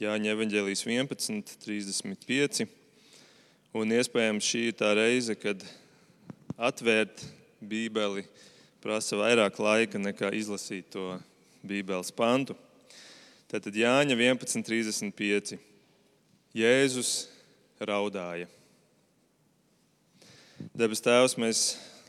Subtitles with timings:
[0.00, 2.62] Jāņa evanģēlijas 11, 35.
[3.76, 5.60] Un iespējams šī ir tā reize, kad
[6.56, 7.20] atvērt
[7.60, 8.22] Bībeli
[8.80, 11.18] prasa vairāk laika nekā izlasīt to
[11.60, 12.56] Bībeles pantu.
[13.52, 15.58] Tātad Jāņa 11, 35.
[16.56, 17.10] Jēzus
[17.84, 18.48] raudāja.
[20.72, 21.66] Debes Tēvs, mēs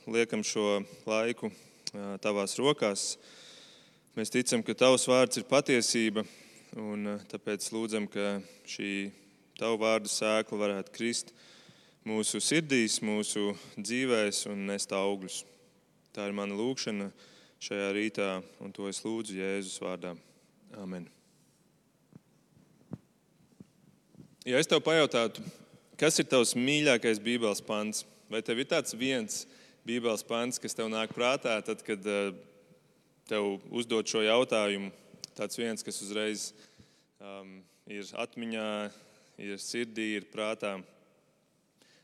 [0.08, 0.80] liekam šo
[1.12, 1.52] laiku
[2.24, 3.18] tavās rokās.
[4.16, 6.24] Mēs ticam, ka tavs vārds ir patiesība,
[6.80, 9.12] un tāpēc lūdzam, ka šī
[9.60, 11.34] tavu vārdu sēkla varētu krist
[12.08, 15.44] mūsu sirdīs, mūsu dzīvēs un nest augļus.
[16.16, 17.10] Tā ir mana lūkšana
[17.62, 18.30] šajā rītā,
[18.64, 20.16] un to es lūdzu Jēzus vārdā.
[20.80, 21.08] Amen.
[24.48, 25.44] Ja es tev pajautātu,
[26.00, 29.44] kas ir tavs mīļākais Bībeles pants, vai tev ir tāds viens
[29.86, 32.32] Bībeles pants, kas tev nāk prātā, tad, kad eh,
[33.30, 34.90] tev uzdod šo jautājumu,
[35.38, 36.50] tāds viens, kas uzreiz
[37.22, 37.60] um,
[37.90, 38.68] ir atmiņā,
[39.42, 40.78] ir sirdī, ir prātā.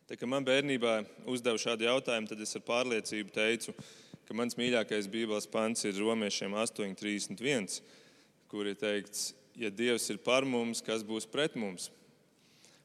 [0.07, 3.73] Tā, kad man bērnībā uzdeva šādu jautājumu, tad es ar pārliecību teicu,
[4.27, 7.81] ka mans mīļākais Bībeles pants ir Romiešiem 8,31,
[8.51, 11.89] kur ir teikts, ja Dievs ir par mums, kas būs pret mums.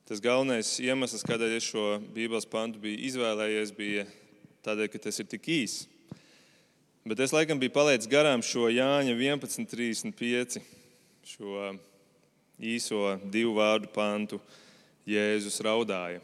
[0.08, 4.06] Tas galvenais iemesls, kādēļ es šo Bībeles pantu biju izvēlējies, bija
[4.66, 5.86] tādēļ, ka tas ir tik īss.
[7.02, 10.60] Bet es laikam biju palaidis garām šo Jāņa 11,35,
[11.26, 11.72] šo
[12.62, 14.38] īso divu vārdu pantu
[15.10, 16.20] Jēzus raudāja.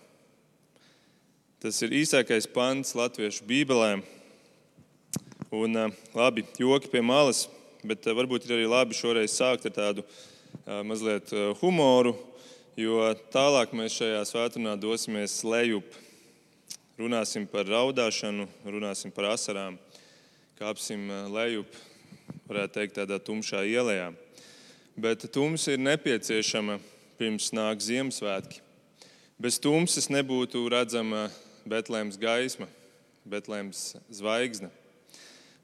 [1.59, 3.97] Tas ir īsākais pants Latviešu Bībelē.
[5.51, 5.81] Un,
[6.15, 7.49] labi, joki pie malas,
[7.83, 10.07] bet varbūt ir arī labi šoreiz sākt ar tādu
[10.87, 12.15] mazliet humoru,
[12.79, 13.03] jo
[13.35, 15.91] tālāk mēs šajā svētdienā dosimies lejup.
[17.03, 19.75] Runāsim par raudāšanu, runāsim par asarām,
[20.59, 21.71] kāpsim lejup,
[22.49, 24.11] varētu teikt, tādā tumšā ielā.
[24.99, 26.81] Bet tumsa ir nepieciešama
[27.19, 28.59] pirms nāk Ziemassvētki.
[29.39, 31.29] Bez tumsas nebūtu redzama
[31.69, 32.67] Betlēmas gaisma,
[33.23, 34.73] Betlēmas zvaigzne.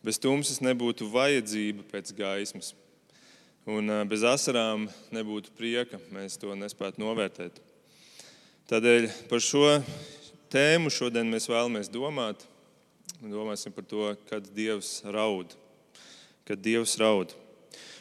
[0.04, 2.70] Bez tumsas nebūtu vajadzība pēc gaismas.
[3.66, 7.58] Un bez asarām nebūtu prieka, mēs to nespētu novērtēt.
[8.70, 9.80] Tādēļ par šo
[10.54, 12.44] tēmu šodien mēs vēlamies domāt.
[13.20, 15.54] Domāsim par to, kad Dievs raud.
[16.48, 17.32] Kad Dievs raud.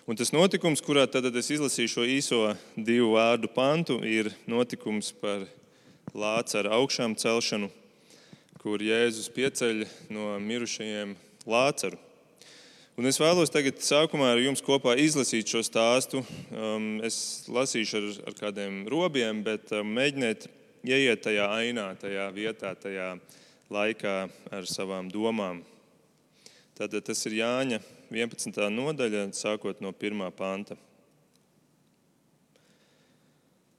[0.08, 2.41] Un tas notikums, kurā tad es izlasīju šo īso
[2.75, 5.47] divu vārdu pantu, ir notikums par
[6.12, 7.72] lāca augšām celšanu
[8.64, 9.81] kur Jēzus pieceļ
[10.16, 11.09] no mirušajiem
[11.52, 11.97] Lācaru.
[12.96, 16.22] Un es vēlos tagad sākumā ar jums kopā izlasīt šo stāstu.
[16.53, 20.47] Um, es lasīšu ar, ar kādiem robiem, bet um, mēģiniet
[20.88, 23.09] ieiet tajā ainā, tajā vietā, tajā
[23.73, 24.16] laikā
[24.53, 25.63] ar savām domām.
[26.78, 27.79] Tātad tas ir Jāņa
[28.13, 28.69] 11.
[28.73, 30.23] nodaļa, sākot no 1.
[30.38, 30.78] panta.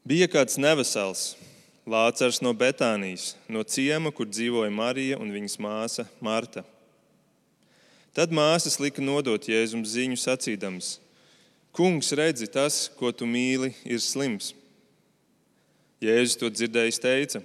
[0.05, 1.34] Bija kāds nevesels
[1.84, 6.65] Lācars no Betānijas, no ciema, kur dzīvoja Marija un viņas māsa Marta.
[8.16, 10.99] Tad māsas lika nodot Jēzum ziņu sacīdams:
[11.75, 14.53] Kungs, redzi, tas, ko tu mīli, ir slims.
[16.05, 17.43] Jēzus to dzirdējis, teica: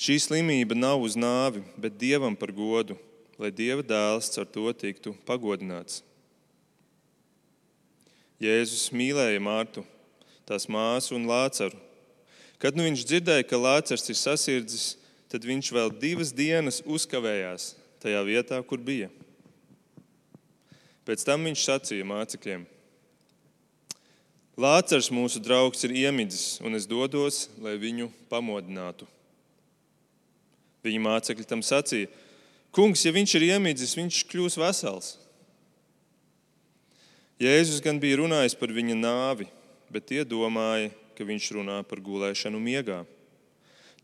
[0.00, 2.96] Šī slimība nav uz nāvi, bet dievam par godu,
[3.40, 6.00] lai dieva dēls ar to tiktu pagodināts.
[8.40, 9.84] Jēzus mīlēja Mārtu,
[10.48, 11.76] tās māsu un Lācaru
[12.60, 14.98] Kad nu viņš dzirdēja, ka Lācars ir sasirdzis,
[15.32, 17.72] tad viņš vēl divas dienas uzkavējās
[18.02, 19.08] tajā vietā, kur bija.
[21.08, 22.66] Pēc tam viņš sacīja mācekļiem:
[24.60, 29.08] Lācars, mūsu draugs, ir iemidzis, un es dodos, lai viņu pamodinātu.
[30.84, 32.08] Viņa mācekļi tam sacīja:
[32.74, 35.14] Kungs, ja viņš ir iemidzis, viņš kļūs vesels.
[37.40, 39.46] Jēzus gan bija runājis par viņa nāvi,
[39.92, 43.02] bet tie domāja, ka viņš runā par gulēšanu miegā.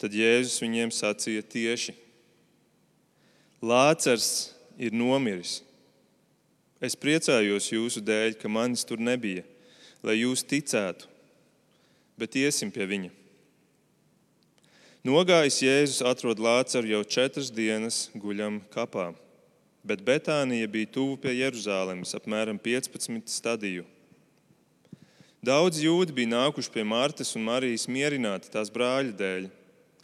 [0.01, 1.95] Tad Jēzus viņiem sacīja tieši:
[3.65, 5.63] Lācars ir nomiris.
[6.81, 9.47] Es priecājos jūsu dēļ, ka manis tur nebija,
[10.05, 11.09] lai jūs ticētu,
[12.21, 13.26] bet iesim pie viņa.
[15.07, 19.13] Nogājis Jēzus atrod Lācaru jau četras dienas guļam kapā,
[19.87, 23.85] bet Betānija bija tuvu pie Jeruzalemes, apmēram 15 stadiju.
[25.47, 29.47] Daudz jūdi bija nākuši pie Martas un Marijas mierināti tās brāļa dēļ.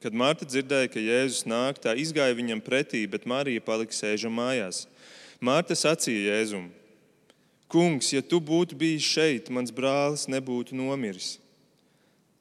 [0.04, 4.84] Kad Marta dzirdēja, ka Jēzus nāk, tā izgāja viņam pretī, bet Marija palika sēžam mājās.
[5.42, 6.70] Marta sacīja Jēzum:
[7.66, 11.40] Kungs, ja tu būtu bijis šeit, mans brālis nebūtu nomiris.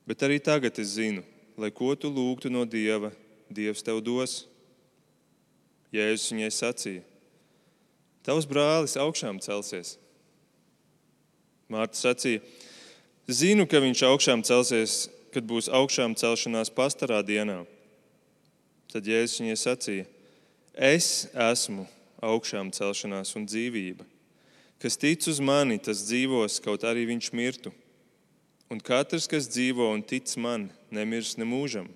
[0.05, 1.25] Bet arī tagad es zinu,
[1.61, 3.11] lai ko tu lūgtu no Dieva,
[3.51, 4.45] Dievs tev dos.
[5.91, 7.03] Jēzus viņai sacīja:
[8.25, 9.97] Tavs brālis augšām celsies.
[11.71, 12.41] Mārta sacīja:
[13.31, 17.61] Zinu, ka viņš augšām celsies, kad būs augšām celšanās pastarā dienā.
[18.91, 20.07] Tad Jēzus viņai sacīja:
[20.71, 21.85] Es esmu
[22.23, 24.07] augšām celšanās un dzīvība.
[24.81, 27.73] Kas tic uz mani, tas dzīvos, kaut arī viņš mirtu.
[28.71, 31.87] Un katrs, kas dzīvo un tic man, nemirs nemūžam.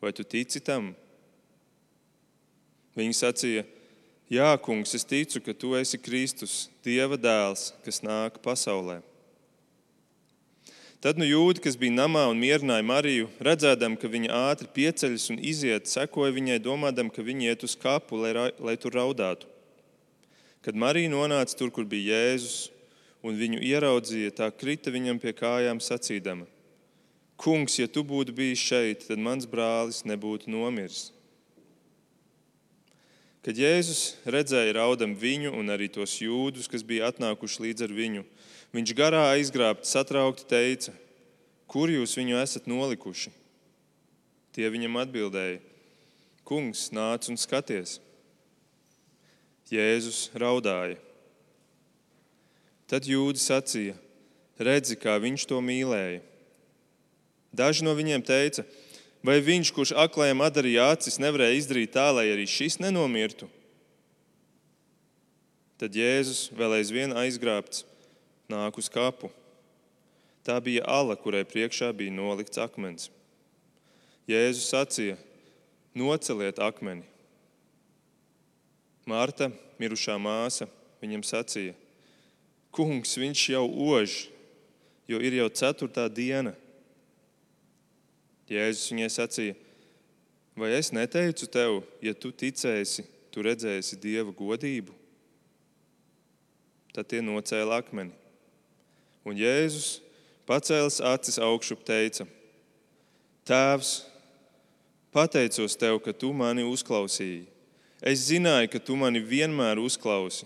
[0.00, 0.92] Vai tu tici tam?
[2.94, 3.64] Viņa sacīja:
[4.32, 9.02] Jā, kungs, es ticu, ka tu esi Kristus, Dieva dēls, kas nāk pasaulē.
[11.04, 15.42] Tad nu jūdi, kas bija namā un mierināja Mariju, redzēdam, ka viņa ātri pieceļas un
[15.44, 19.50] iziet, sekoja viņai, domādam, ka viņa iet uz kapu, lai, lai tur raudātu.
[20.64, 22.70] Kad Marija nonāca tur, kur bija Jēzus,
[23.20, 26.48] un viņu ieraudzīja, tā krita viņam pie kājām sacīdama:
[27.40, 31.10] Kungs, ja tu būtu bijis šeit, tad mans brālis nebūtu nomiris.
[33.44, 38.22] Kad Jēzus redzēja raudam viņu un arī tos jūdus, kas bija atnākuši līdz ar viņu,
[38.74, 40.92] Viņš garā aizgrābts, satraukti teica:
[41.70, 43.30] Kur jūs viņu esat nolikuši?
[44.50, 45.60] Tie viņam atbildēja:
[46.42, 48.00] Kungs, nāc un skaties!
[49.70, 50.98] Jēzus raudāja.
[52.90, 53.94] Tad jūdzi sacīja:
[54.58, 56.18] Redzi, kā viņš to mīlēja.
[57.54, 58.64] Daži no viņiem teica,
[59.22, 63.46] vai viņš, kurš aklējiem atdarīja acis, nevarēja izdarīt tā, lai arī šis nenomirtu?
[65.78, 67.84] Tad Jēzus vēl aizvien aizgrābts
[68.50, 69.30] nāk uz kapu.
[70.44, 73.08] Tā bija ala, kurai priekšā bija nolikts akmens.
[74.28, 75.16] Jēzus sacīja:
[75.94, 77.04] Noceliet akmeni.
[79.06, 80.68] Marta, mirušā māsa,
[81.02, 81.74] viņam sacīja:
[82.74, 83.64] Kungs, viņš jau
[83.94, 84.24] ož,
[85.08, 86.54] jo ir jau ceturtā diena.
[88.50, 89.54] Jēzus viņai sacīja:
[90.56, 94.92] Vai es neteicu tev, ja tu ticēsi, tu redzēsi dieva godību?
[96.94, 98.12] Tad tie nocēla akmeni.
[99.26, 99.98] Un Jēzus
[100.46, 102.28] pacēlis acis augšup, teica:
[103.48, 104.04] Tēvs,
[105.12, 107.46] pateicos tev, ka tu mani uzklausīji.
[108.04, 110.44] Es zināju, ka tu mani vienmēr uzklausi,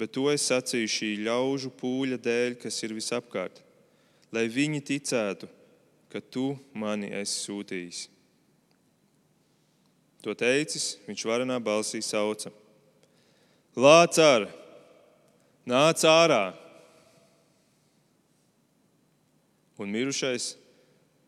[0.00, 3.60] bet to es sacīju šī ļaužu pūļa dēļ, kas ir visapkārt,
[4.32, 5.65] lai viņi ticētu, ka
[6.20, 8.04] tu mani esi sūtījis.
[10.26, 12.50] To teicis, viņš varenā balsī sauca:
[13.76, 14.48] Lācar,
[15.66, 16.44] nāc ārā!
[19.78, 20.54] un mirušais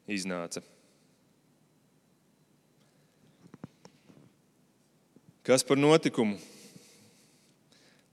[0.08, 0.62] iznāca.
[5.44, 6.36] Kas par notikumu?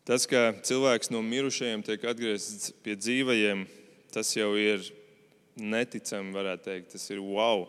[0.06, 3.66] Tas, ka cilvēks no mirušajiem tiek atgriezts pie dzīvajiem,
[4.14, 4.86] tas jau ir
[5.56, 6.92] neticami, varētu teikt.
[6.96, 7.66] Tas ir wow.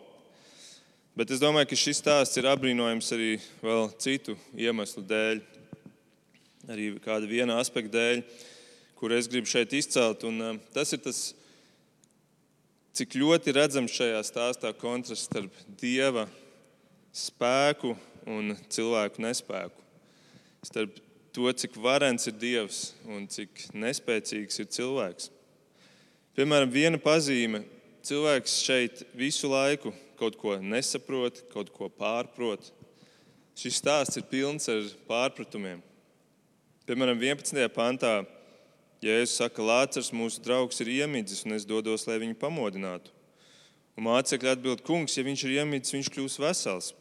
[1.17, 3.31] Bet es domāju, ka šis stāsts ir apbrīnojams arī
[3.63, 5.41] vēl citu iemeslu dēļ.
[6.67, 8.23] Arī kāda viena aspekta dēļ,
[8.99, 10.25] kur es gribu šeit izcelt.
[10.27, 11.31] Un, uh, tas ir tas
[12.97, 16.25] cik ļoti redzams šajā stāstā kontrasts starp dieva
[17.13, 17.95] spēku
[18.27, 19.83] un cilvēku nespēku.
[20.65, 20.97] Starp
[21.33, 25.29] to, cik varens ir dievs un cik nespēcīgs ir cilvēks.
[26.37, 27.63] Piemēram, viena pazīme-
[28.07, 32.71] cilvēks šeit visu laiku kaut ko nesaprot, kaut ko pārprot.
[33.57, 35.81] Šis stāsts ir pilns ar pārpratumiem.
[36.87, 37.65] Piemēram, 11.
[37.75, 38.21] pantā
[39.03, 43.11] Jēzus saka, Lācis, mūsu draugs, ir iemidzis, un es dodos, lai viņu pamodinātu.
[43.97, 46.93] Un mācekļi atbild, kungs, ja viņš ir iemidzis, viņš kļūs vesels.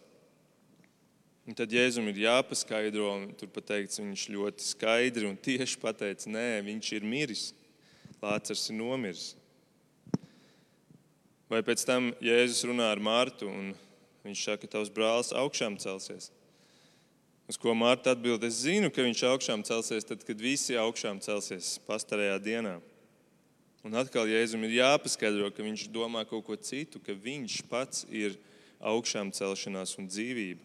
[1.47, 6.49] Un tad Jēzum ir jāpaskaidro, un tur pateikts, viņš ļoti skaidri un tieši pateica, nē,
[6.67, 7.49] viņš ir miris.
[8.21, 9.37] Lācis ir nomiris.
[11.47, 13.71] Vai pēc tam Jēzus runā ar Mārtu, un
[14.27, 16.33] viņš saka, ka tavs brālis augšām celsies.
[17.47, 21.77] Uz ko Mārta atbild, es zinu, ka viņš augšām celsies, tad, kad visi augšām celsies
[21.87, 22.75] pastarajā dienā.
[23.87, 28.35] Un atkal Jēzum ir jāpaskaidro, ka viņš domā kaut ko citu, ka viņš pats ir
[28.83, 30.65] augšām celšanās un dzīvība.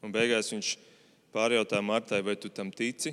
[0.00, 0.70] Un beigās viņš
[1.36, 3.12] pārjautā Martai, vai tu tam tici?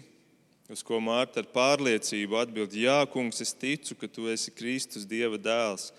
[0.68, 5.40] Uz ko Mārta ar pārliecību atbild, Jā, kungs, es ticu, ka tu esi Kristus, Dieva
[5.40, 5.94] dēls,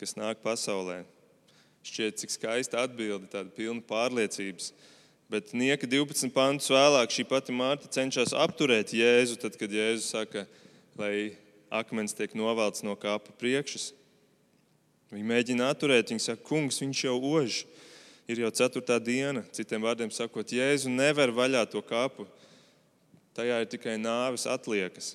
[0.00, 1.04] kas nāk pasaulē.
[1.86, 4.72] Šķiet, cik skaista atbilde, tāda pilna pārliecības.
[5.30, 10.46] Bet nieka 12 pantus vēlāk šī pati Mārta cenšas apturēt Jēzu, tad, kad Jēzus saka,
[10.98, 11.36] lai
[11.70, 13.92] akmens tiek novelts no kāpa priekšas.
[15.12, 17.62] Viņa mēģina atturēt, viņa saka, kungs, viņš jau ož.
[18.28, 19.44] Ir jau ceturtā diena.
[19.54, 22.26] Citiem vārdiem sakot, Jēzu nevar vaļā to kāpu.
[23.38, 25.12] Tajā ir tikai nāves atliekas.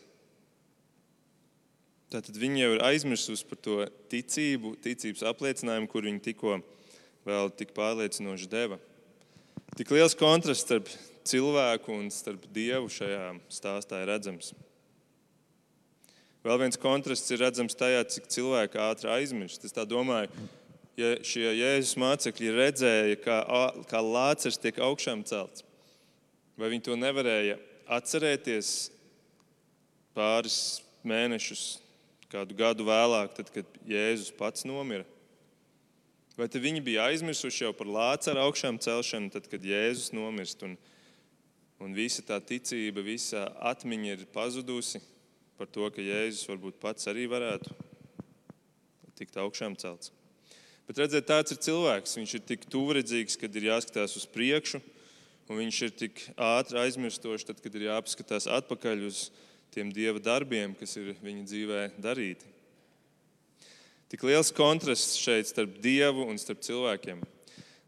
[2.13, 3.81] Tātad viņi jau ir aizmirsusi par to
[4.13, 6.53] ticību, ticības apliecinājumu, kur viņi tikko
[7.27, 8.77] vēl tik pārliecinoši deva.
[9.75, 10.87] Tik liels kontrasts starp
[11.27, 14.53] cilvēku un starp dievu šajā stāstā ir redzams.
[16.47, 19.67] Vēl viens kontrasts ir redzams tajā, cik cilvēki ātri aizmirst.
[19.67, 20.31] Es domāju,
[20.95, 23.41] ja šie Jēzus mācekļi redzēja, kā,
[23.91, 25.67] kā lācis tiek augšām celts,
[26.55, 28.91] vai viņi to nevarēja atcerēties
[30.15, 30.57] pāris
[31.07, 31.79] mēnešus,
[32.31, 35.05] kādu gadu vēlāk, tad, kad Jēzus pats nomira?
[36.37, 40.73] Vai viņi bija aizmirsuši jau par lācara augšām celšanu, tad, kad Jēzus nomirst, un,
[41.83, 45.03] un visa tā ticība, visa atmiņa ir pazudusi
[45.59, 47.75] par to, ka Jēzus varbūt pats arī varētu
[49.13, 50.09] tikt augšām celts.
[50.87, 52.17] Bet redziet, tāds ir cilvēks.
[52.17, 54.81] Viņš ir tik tuvredzīgs, kad ir jāskatās uz priekšu,
[55.49, 59.27] un viņš ir tik ātri aizmirstošs, tad, kad ir jāpaskatās atpakaļ uz
[59.73, 62.49] tiem dieva darbiem, kas ir viņa dzīvē darīti.
[64.13, 67.23] Tik liels kontrasts šeit starp dievu un starp cilvēkiem.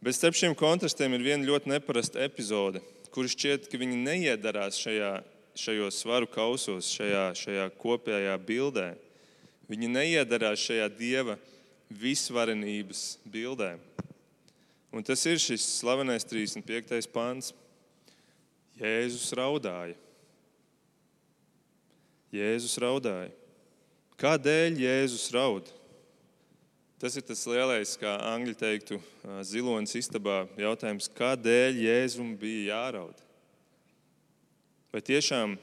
[0.01, 2.81] Bet starp šiem kontrastiem ir viena ļoti neparasta epizode,
[3.13, 5.11] kur šķiet, ka viņi neiedarās šajā,
[5.57, 8.91] šajos svaru kausos, šajā, šajā kopējā bildē.
[9.69, 11.37] Viņi neiedarās šajā dieva
[11.89, 13.75] visvarenības bildē.
[14.95, 17.09] Un tas ir šis slavenais 35.
[17.11, 17.49] pāns.
[18.79, 19.97] Jēzus raudāja.
[22.31, 23.33] Jēzus raudāja.
[24.19, 25.67] Kādēļ Jēzus raud?
[26.99, 29.01] Tas ir tas lielais, kā angļu teiktu,
[29.43, 33.19] zilonis istabā jautājums, kādēļ Jēzum bija jāraud?
[34.95, 35.57] Vai tiešām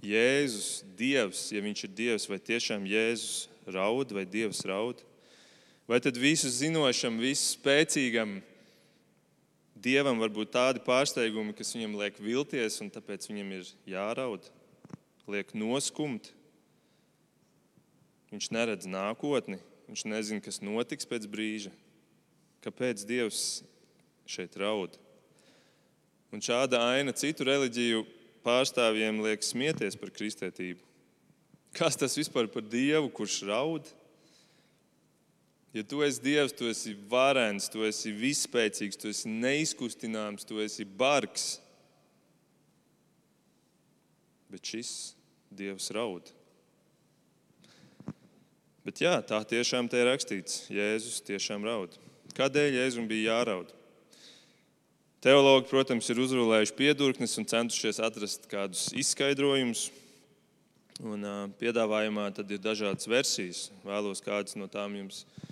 [0.00, 5.04] Jēzus, Dievs, ja viņš ir Dievs, vai tiešām Jēzus raud vai Dievs raud?
[5.90, 8.38] Vai tad visu zinošam, visu spēcīgam
[9.80, 14.44] Dievam var būt tādi pārsteigumi, kas viņam liek vilties, un tāpēc viņam ir jāraud,
[15.24, 16.28] liek noskumt?
[18.30, 19.56] Viņš neredz nākotni,
[19.90, 21.72] Viņš nezina, kas notiks pēc brīža.
[22.62, 23.64] Kāpēc Dievs
[24.22, 24.94] šeit raud?
[26.30, 28.04] Un šāda aina citu reliģiju
[28.46, 30.78] pārstāvjiem liek smieties par kristētību.
[31.74, 33.90] Kas tas vispār par Dievu, kurš raud?
[35.70, 40.82] Ja tu esi Dievs, tu esi varens, tu esi vispēcīgs, tu esi neizkustināms, tu esi
[40.82, 41.60] bargs.
[44.50, 45.14] Bet šis
[45.54, 46.32] Dievs raud.
[48.82, 50.64] Bet jā, tā tiešām te ir rakstīts.
[50.74, 51.94] Jēzus tiešām raud.
[52.34, 53.70] Kādēļ Jēzum bija jāraud?
[55.22, 59.90] Teologi, protams, ir uzrunājuši piedurknes un centušies atrast kādus izskaidrojumus.
[61.00, 63.68] Un, uh, piedāvājumā tad ir dažādas versijas.
[63.86, 65.49] Vēlos kādas no tām jums uh,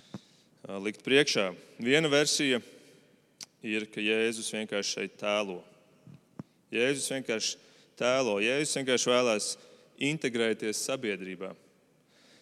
[0.67, 1.53] likt priekšā.
[1.79, 2.59] Viena versija
[3.63, 5.61] ir, ka Jēzus vienkārši šeit tēlo.
[6.73, 7.57] Jēzus vienkārši
[7.99, 8.37] tēlo.
[8.43, 9.49] Jēzus vienkārši vēlās
[10.09, 11.53] integrēties sabiedrībā.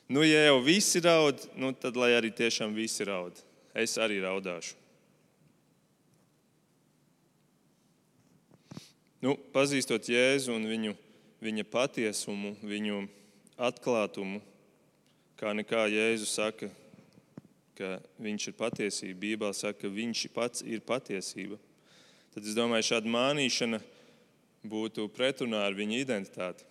[0.07, 3.35] Nu, ja jau visi raud, nu, tad lai arī tiešām visi raud.
[3.75, 4.75] Es arī raudāšu.
[9.21, 10.93] Nu, pazīstot Jēzu un viņu,
[11.43, 13.01] viņa patiesumu, viņu
[13.57, 14.39] atklātumu,
[15.37, 16.69] kā nekā Jēzus saka,
[17.77, 19.19] ka viņš ir patiesība.
[19.21, 21.59] Bībelē saka, ka viņš pats ir patiesība.
[22.33, 23.79] Tad es domāju, šāda mānīšana
[24.67, 26.65] būtu pretrunā ar viņa identitāti.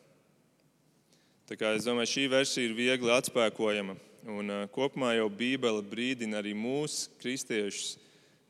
[1.47, 3.95] Es domāju, šī versija ir viegli atspēkojama.
[4.27, 7.95] Un, uh, kopumā jau Bībele brīdina arī mūsu kristiešus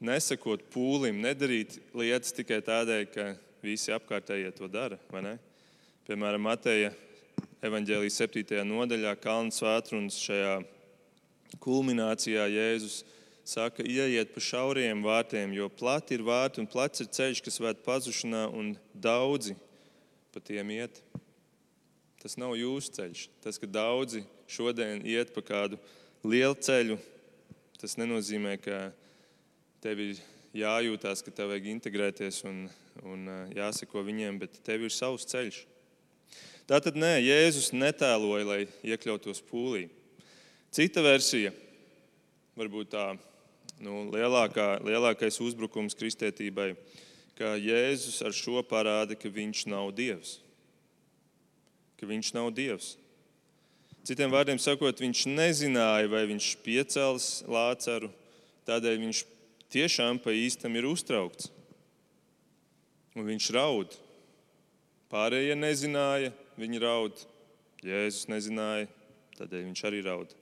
[0.00, 3.26] nesakot pūlim, nedarīt lietas tikai tādēļ, ka
[3.64, 4.96] visi apkārtējie to dara.
[6.06, 6.94] Piemēram, Mateja
[7.64, 8.62] evanģēlijas 7.
[8.64, 10.56] nodaļā, Kalnu svētrunas šajā
[11.62, 13.02] kulminācijā Jēzus
[13.46, 17.82] saka, ieiet pa šauriem vārtiem, jo plati ir vārti un plats ir ceļš, kas ved
[17.86, 19.54] pazušanā, un daudzi
[20.34, 20.98] pa tiem iet.
[22.22, 23.26] Tas nav jūsu ceļš.
[23.44, 25.78] Tas, ka daudzi šodien iet pa kādu
[26.26, 26.98] lielu ceļu,
[27.78, 28.88] tas nenozīmē, ka
[29.84, 30.24] tev ir
[30.56, 32.66] jājūtās, ka tev vajag integrēties un,
[33.06, 35.62] un jāseko viņiem, bet tev ir savs ceļš.
[36.66, 39.86] Tā tad nē, Jēzus netēloja, lai iekļautos pūlī.
[40.75, 41.52] Cita versija,
[42.56, 43.04] varbūt tā
[43.80, 46.73] nu, lielākā, lielākais uzbrukums kristētībai,
[47.37, 50.38] ka Jēzus ar šo parāda, ka viņš nav Dievs
[51.96, 52.94] ka viņš nav Dievs.
[54.06, 58.12] Citiem vārdiem sakot, viņš nezināja, vai viņš piecels lācaru,
[58.68, 59.23] tādēļ viņš
[59.75, 61.50] tiešām pa īstam ir uztraukts.
[63.16, 63.96] Un viņš raud.
[65.11, 67.25] Pārējie nezināja, viņi raud.
[67.87, 68.90] Jēzus nezināja,
[69.40, 70.35] tādēļ viņš arī raud.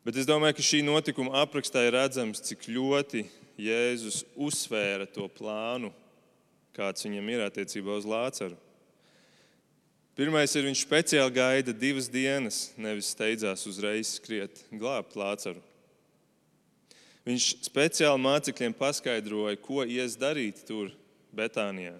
[0.00, 3.26] Bet es domāju, ka šī notikuma aprakstā ir redzams, cik ļoti
[3.60, 5.90] Jēzus uzsvēra to plānu,
[6.76, 8.56] kāds viņam ir attiecībā uz Lācaru.
[10.16, 15.60] Pirmais ir, viņš speciāli gaida divas dienas, nevis steidzās uzreiz skriet glābt Lācaru.
[17.28, 20.88] Viņš speciāli mācekļiem paskaidroja, ko ies darīt tur,
[21.36, 21.94] Betānijā.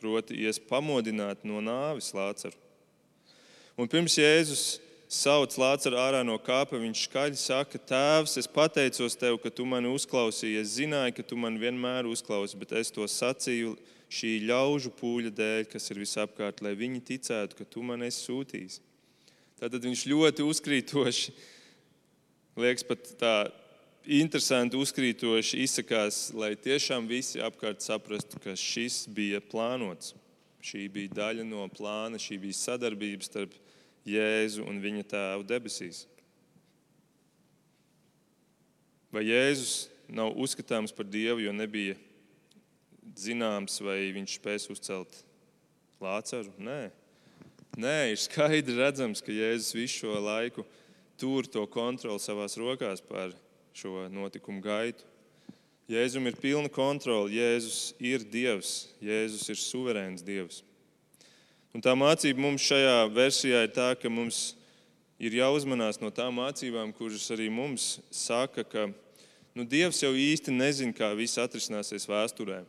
[0.00, 2.56] Proti, ies pamodināt no nāves Lācaru.
[3.76, 4.64] Un pirms Jēzus
[5.12, 9.90] sauc Lācaru ārā no kāpa, viņš skaļi saka, Tēvs, es pateicos tev, ka tu mani
[9.92, 10.60] uzklausīji.
[10.62, 13.74] Es zināju, ka tu mani vienmēr uzklausi, bet es to sacīju
[14.12, 18.80] šī ļaužu pūļa dēļ, kas ir visapkārt, lai viņi ticētu, ka tu man esi sūtījis.
[19.60, 21.34] Tātad viņš ļoti uzkrītoši,
[22.58, 23.34] liekas, pat tā
[24.02, 30.16] interesanti uzkrītoši izsakās, lai tiešām visi apkārt saprastu, ka šis bija plānots.
[30.62, 33.54] Šī bija daļa no plāna, šī bija sadarbība starp
[34.08, 36.06] Jēzu un viņa tēvu debesīs.
[39.12, 41.98] Vai Jēzus nav uzskatāms par Dievu, jo nebija
[43.18, 45.22] zināms, vai viņš spēs uzcelt
[46.02, 46.52] Lācaru?
[46.58, 46.80] Nē.
[47.78, 50.64] Nē, ir skaidri redzams, ka Jēzus visu šo laiku
[51.20, 53.36] tur to kontroli savās rokās par
[53.76, 55.06] šo notikumu gaitu.
[55.92, 57.30] Jēzum ir pilna kontrole.
[57.32, 60.62] Jēzus ir Dievs, Jēzus ir suverēns Dievs.
[61.72, 64.52] Un tā mācība mums šajā versijā ir tā, ka mums
[65.16, 68.90] ir jāuzmanās no tām mācībām, kuras arī mums saka, ka
[69.56, 72.60] nu, Dievs jau īsti nezina, kā viss atrisināsies vēsturē.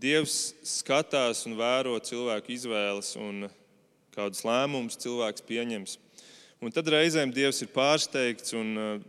[0.00, 3.48] Dievs skatās un vēro cilvēku izvēles un
[4.12, 5.96] kādus lēmumus cilvēks pieņems.
[6.60, 9.00] Un tad reizēm Dievs ir pārsteigts un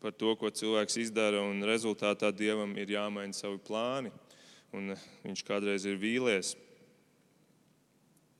[0.00, 4.12] par to, ko cilvēks izdara, un rezultātā dievam ir jāmaina savi plāni,
[4.72, 4.94] un
[5.26, 6.56] viņš kādreiz ir vīlies.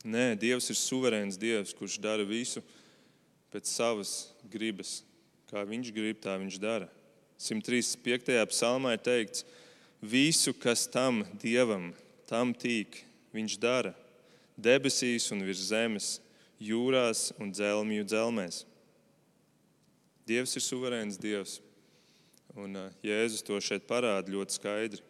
[0.06, 2.60] Nē, Dievs ir suverēns Dievs, kurš dara visu
[3.50, 4.12] pēc savas
[4.46, 5.00] gribas.
[5.50, 6.86] Kā viņš grib, tā viņš dara.
[7.42, 8.38] 135.
[8.52, 9.42] psalmā ir teikts,
[9.98, 11.90] visu, kas tam Dievam,
[12.30, 13.02] tam tīk,
[13.34, 13.96] viņš dara.
[14.54, 16.14] Debesīs un virs zemes,
[16.62, 18.62] jūrās un dzelmju dzelmēs.
[20.26, 21.58] Dievs ir suverēns Dievs.
[22.56, 25.02] Un Jēzus to šeit parāda ļoti skaidri.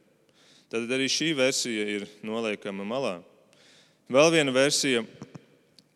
[0.72, 3.18] Tad arī šī versija ir noliekama malā.
[4.06, 5.02] Vēl viena versija,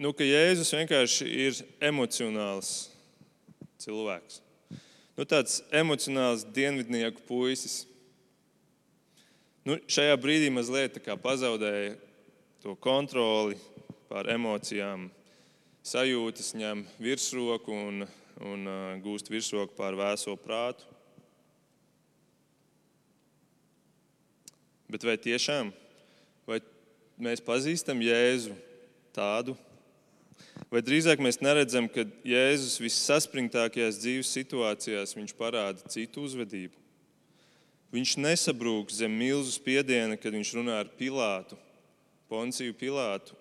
[0.01, 2.89] nu, ka Jēzus vienkārši ir emocionāls
[3.81, 4.41] cilvēks.
[5.19, 7.85] Nu, tāds emocionāls dienvidnieku puisis.
[9.67, 11.95] Nu, šajā brīdī mazliet pazaudēja
[12.65, 13.59] to kontroli
[14.11, 15.11] pār emocijām,
[15.87, 18.09] sajūtas ņem virsroku un
[18.41, 20.87] un uh, gūst virsroku pār vēso prātu.
[24.91, 25.71] Bet vai tiešām
[27.23, 28.55] mēs pazīstam Jēzu
[29.15, 29.57] tādu?
[30.71, 36.77] Vai drīzāk mēs neredzam, ka Jēzus vissaspringtākajās dzīves situācijās parāda citu uzvedību?
[37.91, 41.59] Viņš nesabrūk zem milzu spiediena, kad viņš runā ar Pilātu,
[42.31, 43.35] Ponciju Pilātu,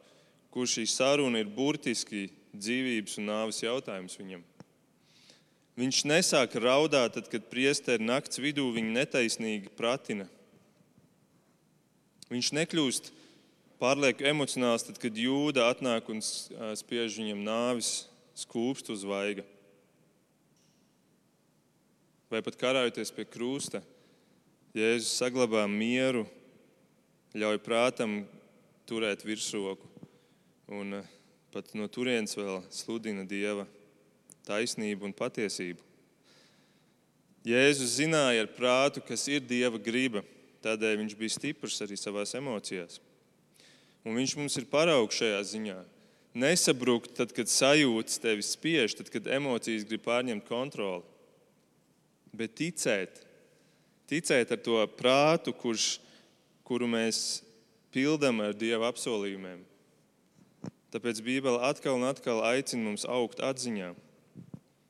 [0.49, 4.41] kurš šī saruna ir burtiski dzīvības un nāves jautājums viņam.
[5.79, 10.25] Viņš nesāk raudāt, tad, kad priesteri nakts vidū viņu netaisnīgi pratina.
[12.33, 13.13] Viņš nekļūst
[13.79, 17.93] pārlieku emocionāls, tad, kad jūda atnāk un spiež viņam nāvis
[18.39, 19.45] skūpstu uz vaiga.
[22.29, 23.81] Vai pat karājoties pie krusta,
[24.77, 26.27] Jēzus saglabā mieru,
[27.33, 28.19] ļauj prātam
[28.85, 29.89] turēt virsroku
[30.69, 30.99] un
[31.49, 33.65] pat no turienes vēl sludina Dieva
[34.45, 35.81] taisnību un patiesību.
[37.49, 40.21] Jēzus zināja ar prātu, kas ir Dieva griba,
[40.61, 42.99] tādēļ viņš bija stiprs arī savās emocijās.
[44.07, 45.77] Un viņš mums ir paraugs šajā ziņā.
[46.39, 51.03] Nesabrukt, tad, kad sajūtas tevi spiež, tad, kad emocijas grib pārņemt kontroli.
[52.37, 53.23] Bet ticēt,
[54.09, 55.97] ticēt ar to prātu, kurš,
[56.63, 57.41] kuru mēs
[57.93, 59.65] pildām ar Dieva apsolījumiem.
[60.93, 63.91] Tāpēc Bībele atkal un atkal aicina mums augt atziņā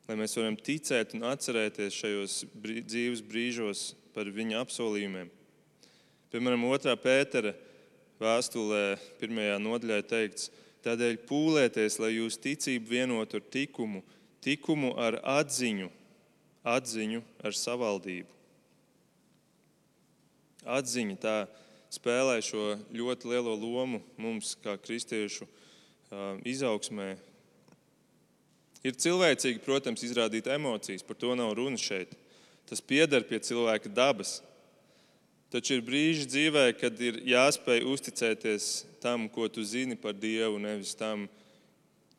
[0.09, 3.81] lai mēs varam ticēt un atcerēties šajos brī, dzīves brīžos
[4.15, 5.29] par viņa apsolījumiem.
[6.33, 6.95] Piemēram, 2.
[7.03, 7.53] pētera
[8.19, 9.39] vēstulē, 1.
[9.63, 10.49] nodaļā teikts,
[10.85, 14.03] tādēļ pūlēties, lai jūs ticību vienotu ar tikumu,
[14.43, 15.89] tikumu ar atziņu,
[16.67, 18.35] atziņu ar savaldību.
[20.69, 21.37] Atziņa tā
[21.89, 25.47] spēlē šo ļoti lielo lomu mums, kā kristiešu
[26.45, 27.15] izaugsmē,
[28.79, 32.13] Ir cilvēcīgi, protams, izrādīt emocijas, par to nav runa šeit.
[32.69, 34.39] Tas pieder pie cilvēka dabas.
[35.49, 38.67] Taču ir brīži dzīvē, kad ir jāspēj uzticēties
[39.01, 41.25] tam, ko tu zini par Dievu, nevis tam,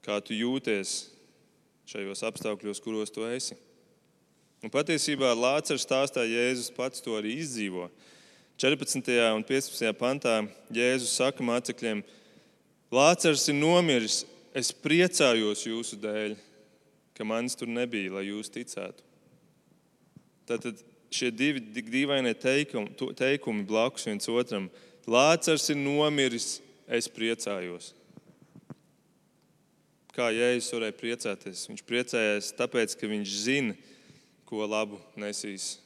[0.03, 1.12] kā tu jūties
[1.90, 3.55] šajos apstākļos, kuros tu esi.
[4.61, 7.87] Un patiesībā Lācis stāstā Jēzus pats to arī izdzīvo.
[8.61, 9.14] 14.
[9.38, 9.95] un 15.
[9.97, 10.37] pantā
[10.75, 12.03] Jēzus saka mācekļiem,
[12.90, 14.25] Lācis ir nomiris,
[14.59, 16.35] es priecājos jūsu dēļ
[17.21, 19.05] ka manis tur nebija, lai jūs ticētu.
[20.49, 20.79] Tātad
[21.11, 24.68] šie divi dīvainie teikumi, teikumi blakus viens otram.
[25.11, 27.94] Lācars ir nomiris, es priecājos.
[30.14, 31.66] kā Jēzus varēja priecāties.
[31.70, 33.77] Viņš priecājās tāpēc, ka viņš zina,
[34.44, 35.79] ko labu nesīs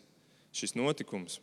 [0.54, 1.38] šis notikums.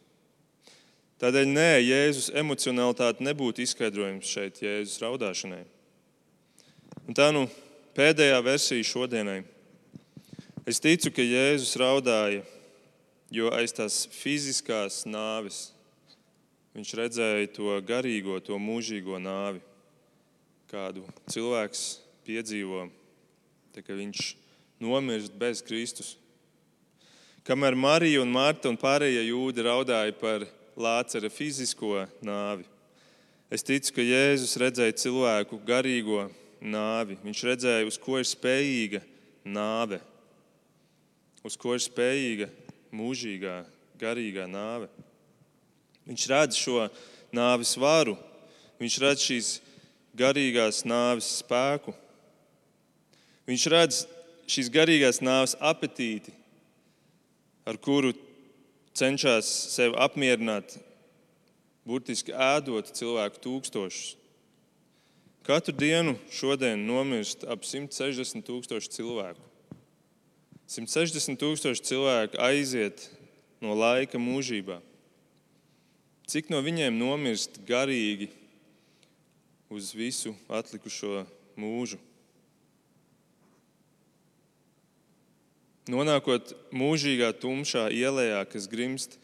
[1.22, 5.62] Tādēļ nē, Jēzus emocionalitāte nebūtu izskaidrojums šeit Jēzus raudāšanai.
[7.06, 7.46] Un tā nu
[7.96, 9.44] pēdējā versija šodienai.
[10.66, 12.42] Es ticu, ka Jēzus raudāja,
[13.32, 15.70] jo aiz tās fiziskās nāves
[16.76, 19.62] viņš redzēja to garīgo, to mūžīgo nāvi,
[20.72, 21.86] kādu cilvēks
[22.28, 22.86] piedzīvo,
[23.76, 24.34] kad viņš
[24.82, 26.16] nomirst bez Kristus.
[27.48, 30.46] Kamēr Marija un Marta un pārējie jūdi raudāja par
[30.78, 32.64] Lācara fizisko nāvi,
[33.52, 36.30] es ticu, ka Jēzus redzēja cilvēku garīgo
[36.62, 37.18] nāvi.
[37.26, 39.02] Viņš redzēja, uz ko ir spējīga
[39.44, 40.00] nāve,
[41.44, 42.48] uz ko ir spējīga
[42.96, 43.62] mūžīgā,
[44.02, 44.90] garīgā nāve.
[46.08, 46.88] Viņš redz šo
[47.36, 48.18] nāves varu,
[48.82, 49.52] viņš redz šīs
[50.18, 51.94] garīgās nāves spēku.
[53.50, 54.04] Viņš redz
[54.52, 56.34] šīs garīgās nāves apetīti,
[57.66, 58.14] ar kuru
[58.98, 60.76] cenšas sevi apmierināt,
[61.88, 64.18] burtiski ēdot cilvēku tūkstošus.
[65.42, 69.51] Katru dienu šodien nomirst ap 160 tūkstoši cilvēku.
[70.72, 73.10] 160 tūkstoši cilvēku aiziet
[73.60, 74.78] no laika mūžībā.
[76.32, 78.30] Cik no viņiem nomirst garīgi
[79.68, 81.26] uz visu atlikušo
[81.60, 82.00] mūžu?
[85.92, 89.18] Nonākot mūžīgā tumšā ielā, kas grimst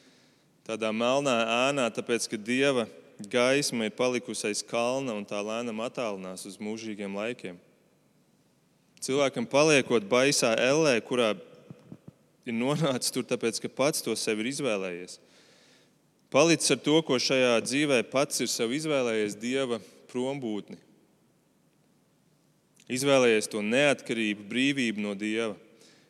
[0.67, 1.37] tādā melnā
[1.69, 2.89] ēnā, tāpēc ka dieva
[3.31, 7.61] gaisma ir palikusi aiz kalna un tā lēnām attālinās uz mūžīgiem laikiem.
[9.03, 11.35] Cilvēkam paliekot baisā ellē, kurā
[12.47, 15.19] ir nonācis tur, tāpēc ka pats to sev ir izvēlējies.
[16.33, 19.79] Palicis ar to, ko šajā dzīvē pats ir sev izvēlējies, dieva
[20.11, 20.79] prombūtni.
[22.97, 25.55] Izvēlējies to neatkarību, brīvību no dieva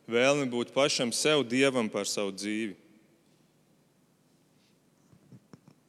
[0.08, 2.76] vēlmi būt pašam sev dievam par savu dzīvi.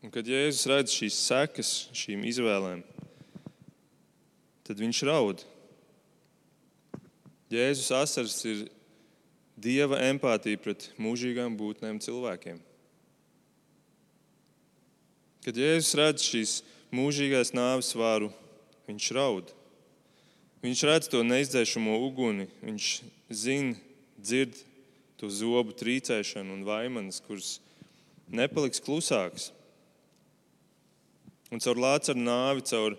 [0.03, 2.83] Un kad Jēzus redz šīs sekas šīm izvēlēm,
[4.67, 5.43] tad viņš raud.
[7.49, 8.67] Jēzus asars ir
[9.57, 12.61] dieva empātija pret mūžīgām būtnēm cilvēkiem.
[15.47, 16.57] Kad Jēzus redz šīs
[16.93, 18.29] mūžīgās nāves vāru,
[18.89, 19.53] viņš raud.
[20.65, 22.89] Viņš redz to neizdzēšamo uguni, viņš
[23.31, 23.77] zina,
[24.19, 24.57] dzird
[25.19, 27.59] to zobu trīcēšanu un vaimanas, kuras
[28.29, 29.53] nepaliks klusākas.
[31.49, 32.99] Un caur lācaru nāvi, caur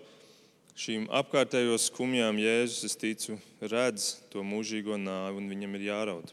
[0.80, 6.32] šīm apkārtējo skumjām Jēzus, es ticu, redz to mūžīgo nāvi un viņam ir jāraud.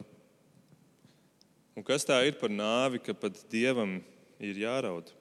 [1.75, 3.97] Un kas tā ir par nāvi, ka pat dievam
[4.39, 5.11] ir jāraud?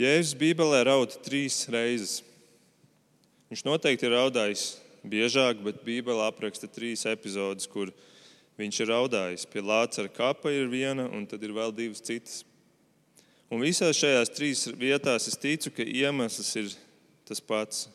[0.00, 2.20] Jēzus Bībelē raud trīs reizes.
[3.52, 4.66] Viņš noteikti ir raudājis
[5.06, 7.92] biežāk, bet Bībelē apraksta trīs epizodes, kur
[8.58, 9.46] viņš ir raudājis.
[9.50, 12.42] Pie Lācara kapa ir viena, un tad ir vēl divas citas.
[13.50, 16.68] Un visās šajās trīs vietās es ticu, ka iemesls ir
[17.26, 17.88] tas pats,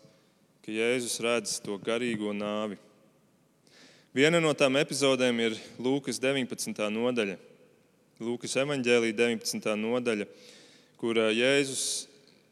[0.65, 2.75] ka Jēzus redz to garīgo nāvi.
[4.15, 6.75] Viena no tām epizodēm ir Lūkas 19.
[6.91, 7.37] nodaļa.
[8.19, 9.71] Lūkas evanģēlīja 19.
[9.79, 10.27] nodaļa,
[10.99, 11.87] kur Jēzus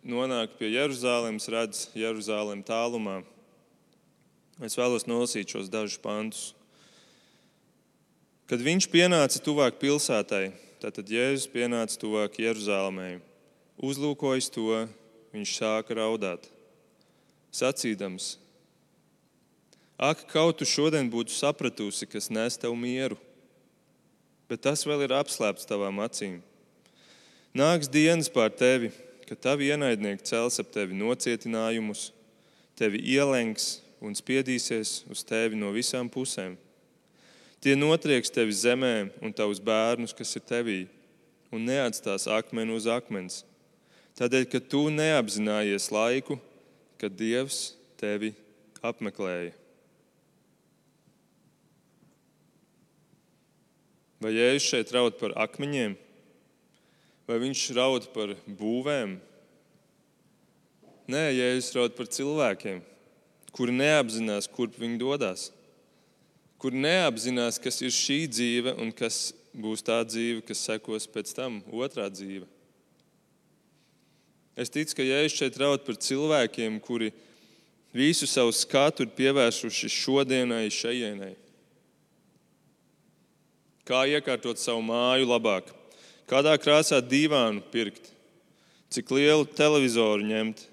[0.08, 3.22] nonāk pie Jeruzalemes, redz Jeruzalem tālumā.
[4.64, 6.52] Es vēlos nolasīt šos dažus pantus.
[8.48, 10.54] Kad viņš pienāca tuvāk pilsētai,
[10.92, 13.22] tad Jēzus pienāca tuvāk Jeruzalemē.
[13.80, 14.84] Uzlūkojis to,
[15.32, 16.50] viņš sāka raudāt,
[17.56, 18.34] sacīdams:
[19.96, 23.16] Ak, kaut tu šodien būtu sapratusi, kas nes tev mieru,
[24.50, 26.42] bet tas vēl ir apslēpts tavām acīm.
[27.54, 28.90] Nāks dienas pār tevi,
[29.30, 32.10] kad tavi ienaidnieki cels ap tevi nocietinājumus,
[32.76, 36.58] tevi ielenks un spiedīsies uz tevi no visām pusēm.
[37.64, 40.80] Tie notrieks tevi zemē un tavus bērnus, kas ir tevī,
[41.54, 43.42] un neatstās akmeni uz akmens.
[44.20, 46.38] Tādēļ, ka tu neapzinājies laiku,
[47.00, 48.34] kad Dievs tevi
[48.84, 49.56] apmeklēja.
[54.24, 55.98] Vai Jēzus šeit raud par akmeņiem,
[57.28, 59.18] vai viņš raud par būvēm?
[61.12, 62.84] Nē, Jēzus raud par cilvēkiem
[63.54, 65.52] kuri neapzinās, kurp viņi dodas,
[66.64, 71.58] kuri neapzinās, kas ir šī dzīve un kas būs tā dzīve, kas sekos pēc tam,
[71.76, 72.48] otrā dzīve.
[74.56, 77.10] Es ticu, ka Jēzus šeit raud par cilvēkiem, kuri
[77.92, 81.34] visu savu skatu ir pievērsuši šodienai, šejienai.
[83.84, 85.68] Kā iekārtot savu māju labāk,
[86.32, 88.08] kādā krāsā divānu pirkt,
[88.94, 90.64] cik lielu televizoru ņemt,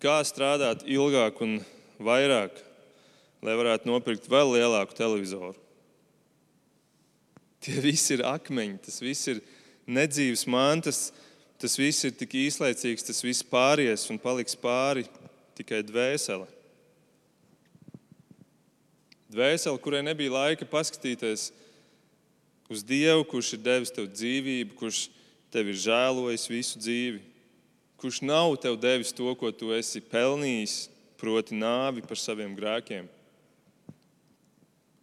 [0.00, 1.58] kā strādāt ilgāk un
[2.00, 2.69] vairāk,
[3.44, 5.56] lai varētu nopirkt vēl lielāku televizoru.
[7.60, 9.42] Tie visi ir akmeņi, tas viss ir
[9.88, 11.10] nedzīves mantas,
[11.60, 15.04] tas viss ir tik īslaicīgs, tas viss pāries un paliks pāri
[15.58, 16.48] tikai dvēsele.
[19.30, 21.50] Dvēsele, kurai nebija laika paskatīties
[22.70, 25.04] uz Dievu, kurš ir devis tev dzīvību, kurš
[25.52, 27.20] tev ir žēlojis visu dzīvi,
[28.00, 30.88] kurš nav tev devis to, ko tu esi pelnījis,
[31.20, 33.10] proti, nāvi par saviem grēkiem.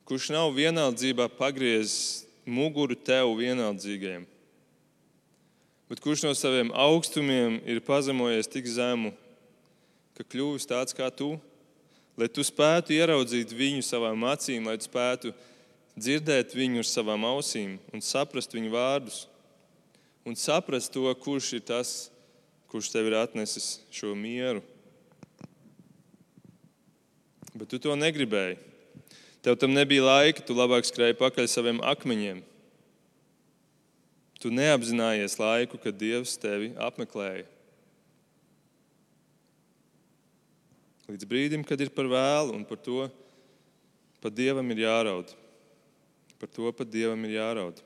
[0.08, 4.22] Kurš nav vienaldzībā pagriezis muguru tev vienaldzīgajam,
[5.92, 9.12] bet kurš no saviem augstumiem ir pazemojies tik zemu,
[10.16, 11.34] ka kļuvis tāds kā tu,
[12.16, 15.34] lai tu spētu ieraudzīt viņu savām acīm, lai tu spētu
[16.00, 19.26] dzirdēt viņu ar savām ausīm un saprast viņu vārdus,
[20.24, 21.94] un saprast to, kurš ir tas,
[22.72, 24.64] kurš tev ir atnesis šo mieru.
[27.52, 28.67] Bet tu to negribēji.
[29.48, 32.42] Tev tam nebija laika, tu labāk skrēji pakaļ saviem akmeņiem.
[34.44, 37.46] Tu neapzinājies laiku, kad Dievs tevi apmeklēja.
[41.08, 43.06] Līdz brīdim, kad ir par vēlu, un par to
[44.20, 45.32] pat Dievam ir jāraud.
[46.44, 47.80] Par to pat Dievam ir jāraud.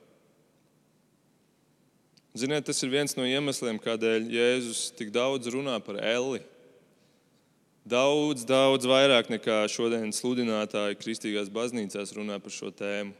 [2.33, 6.41] Ziniet, tas ir viens no iemesliem, kādēļ Jēzus tik daudz runā par elli.
[7.81, 13.15] Daudz, daudz vairāk nekā šodien sludinātāji kristīgās baznīcās runā par šo tēmu.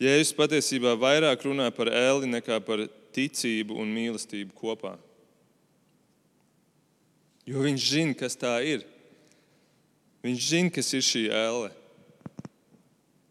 [0.00, 2.86] Jēzus patiesībā vairāk runā par elli nekā par
[3.16, 4.96] ticību un mīlestību kopā.
[7.46, 8.84] Jo viņš zina, kas tā ir.
[10.24, 11.70] Viņš zina, kas ir šī elle.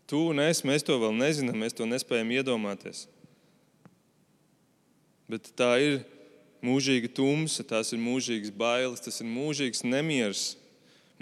[0.05, 3.07] Tu un es, mēs to vēl nezinām, mēs to nespējam iedomāties.
[5.29, 6.03] Bet tā ir
[6.65, 10.55] mūžīga tumsa, tās ir mūžīgas bailes, tas ir mūžīgs nemieris,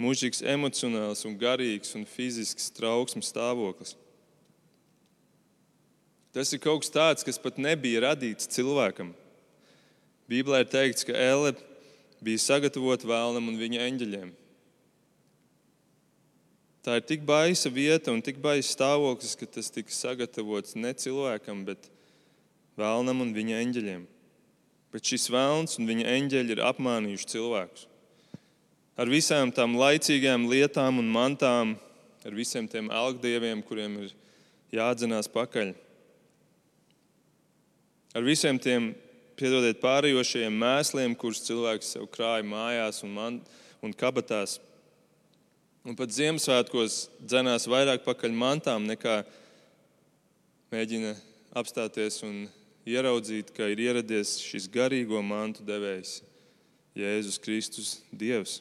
[0.00, 3.94] mūžīgs emocionāls, un garīgs un fizisks trauksmes stāvoklis.
[6.34, 9.12] Tas ir kaut kas tāds, kas pat nebija radīts cilvēkam.
[10.30, 11.52] Bībelē ir teikts, ka elle
[12.24, 14.32] bija sagatavota vēlnam un viņa eņģeļiem.
[16.84, 21.62] Tā ir tik baisa vieta un tik baisa stāvoklis, ka tas tika sagatavots ne cilvēkam,
[21.68, 21.86] bet
[22.80, 24.02] vēlnam un viņa eņģeļiem.
[24.94, 27.88] Bet šis vēlns un viņa eņģeļi ir apmānījuši cilvēkus.
[28.94, 31.72] Ar visām tām laicīgām lietām un mantām,
[32.22, 34.12] ar visiem tiem algdieviem, kuriem ir
[34.70, 35.72] jādzenās pakaļ.
[38.14, 38.92] Ar visiem tiem,
[39.34, 43.40] piedodiet, pārējošajiem mēsliem, kurus cilvēks sev krāja mājās un, man,
[43.82, 44.60] un kabatās.
[45.82, 49.24] Un pat Ziemassvētkos dzenās vairāk pakaļ mantām nekā
[50.70, 51.16] mēģina
[51.58, 52.44] apstāties un
[52.88, 56.20] ieraudzīt, ka ir ieradies šis garīgo mantu devējs,
[56.94, 58.60] Jēzus Kristus, Dievs.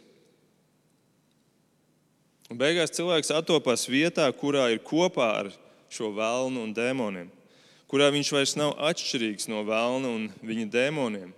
[2.51, 5.51] Un beigās cilvēks atrodas vietā, kurā ir kopā ar
[5.93, 7.29] šo vēlnu un dēmoniem,
[7.89, 11.31] kurā viņš vairs nav atšķirīgs no vēlna un viņa dēmoniem.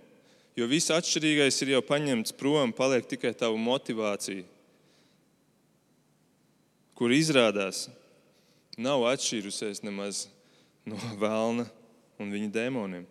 [0.56, 4.46] Jo viss atšķirīgais ir jau paņemts prom, paliek tikai tava motivācija,
[6.96, 7.90] kur izrādās
[8.80, 10.26] nav atšķīrusies nemaz
[10.88, 11.68] no vēlna
[12.22, 13.06] un viņa dēmoniem.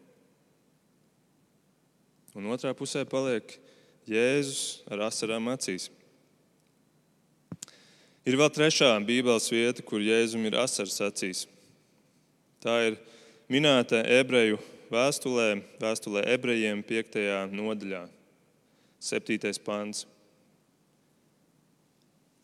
[2.35, 3.55] Un otrā pusē paliek
[4.09, 5.87] Jēzus ar asarām acīs.
[8.25, 11.45] Ir vēl trešā Bībeles vieta, kur Jēzum ir asars acīs.
[12.61, 12.97] Tā ir
[13.47, 14.57] minēta ebreju
[14.89, 17.21] vēstulē, vēstulē ebrejiem 5.
[17.53, 18.03] nodaļā,
[18.99, 19.53] 7.
[19.65, 20.03] pāns.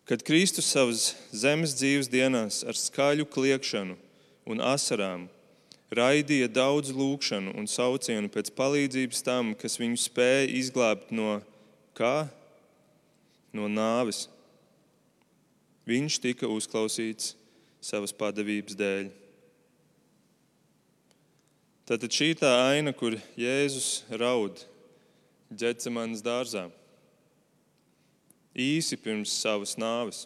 [0.06, 3.98] Kad Kristus savas zemes dzīves dienās ar skaļu kliekšanu
[4.50, 5.28] un asarām
[5.92, 11.40] raidīja daudz lūgšanu un saucienu pēc palīdzības tam, kas viņu spēja izglābt no
[11.98, 12.30] kā?
[13.52, 14.30] No nāves.
[15.90, 17.34] Viņš tika uzklausīts
[17.84, 19.10] savas padavības dēļ.
[21.90, 24.62] Tātad šī tā aina, kur Jēzus raud
[25.52, 26.70] ģecemanas dārzā,
[28.56, 30.24] īsi pirms savas nāves.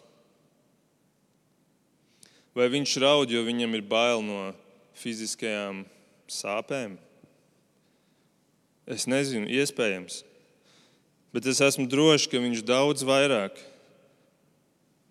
[2.54, 4.52] Vai viņš raud, jo viņam ir bail no
[4.96, 5.84] fiziskajām
[6.30, 6.96] sāpēm?
[8.86, 10.22] Es nezinu, iespējams.
[11.34, 13.58] Bet es esmu drošs, ka viņš daudz vairāk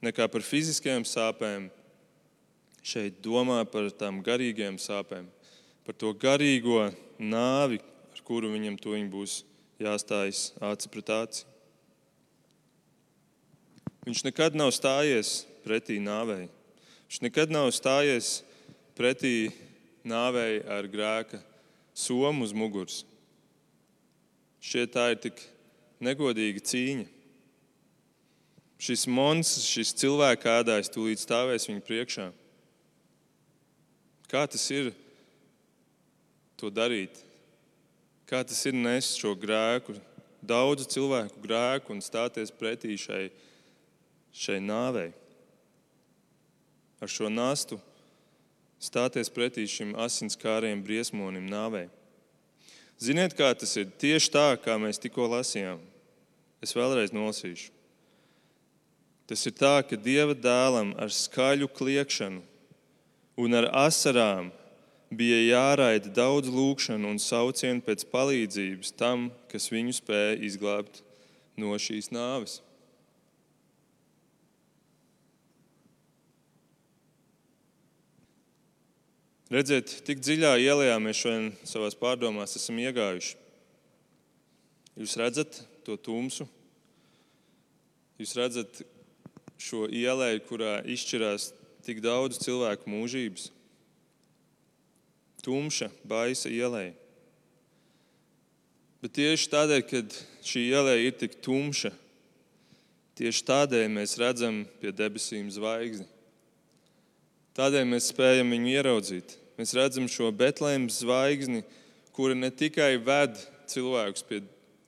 [0.05, 1.67] nekā par fiziskajām sāpēm
[2.85, 5.27] šeit domā par tām garīgajām sāpēm,
[5.85, 6.87] par to garīgo
[7.19, 7.81] nāvi,
[8.13, 9.43] ar kuru viņam to būs
[9.81, 11.45] jāstājas aci pret aci.
[14.05, 16.45] Viņš nekad nav stājies pretī nāvei.
[17.09, 18.43] Viņš nekad nav stājies
[18.93, 19.49] pretī
[20.05, 21.41] nāvei ar grēka
[21.95, 23.03] somu uz muguras.
[24.61, 25.41] Šie tā ir tik
[26.01, 27.05] negodīga cīņa.
[28.85, 32.25] Šis mons, šis cilvēka ēdājs, tūlīt stāvēs viņa priekšā.
[34.29, 34.91] Kā tas ir
[36.59, 37.21] to darīt?
[38.27, 39.95] Kā tas ir nest šo grēku,
[40.41, 43.29] daudzu cilvēku grēku un stāties pretī šai,
[44.33, 45.11] šai nāvei?
[46.99, 47.79] Ar šo nastu
[48.85, 51.87] stāties pretī šim asinskārajam briesmonim nāvei.
[53.01, 53.89] Ziniet, kā tas ir?
[53.99, 55.81] Tieši tā, kā mēs tikko lasījām.
[56.63, 57.73] Es vēlreiz nolasīšu.
[59.25, 62.43] Tas ir tā, ka Dieva dēlam ar skaļu kliekšanu
[63.41, 64.51] un ar asarām
[65.09, 71.01] bija jāraida daudz lūgšanu un saucienu pēc palīdzības tam, kas viņu spēja izglābt
[71.57, 72.59] no šīs nāves.
[79.45, 83.35] Redziet, tik dziļā ielā mēs šodien savā pārdomās esam iegājuši.
[84.97, 86.47] Jūs redzat to tumsu,
[88.17, 88.79] jūs redzat
[89.61, 91.51] šo ielai, kurā izšķirās
[91.85, 93.51] tik daudz cilvēku mūžības.
[95.45, 96.95] Tumša, baisa ielai.
[99.03, 100.01] Bet tieši tādēļ, ka
[100.41, 101.93] šī iela ir tik tumša,
[103.21, 106.14] tieši tādēļ mēs redzam pie debesīm zvaigzni.
[107.55, 109.37] Tādēļ mēs spējam viņu ieraudzīt.
[109.55, 111.63] Mēs redzam šo Betlēmas zvaigzni,
[112.15, 113.37] kura ne tikai ved
[113.71, 114.41] cilvēkus pie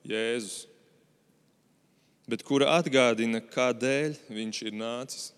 [0.08, 0.66] Jēzus,
[2.28, 5.30] bet kura atgādina, kādēļ viņš ir nācis.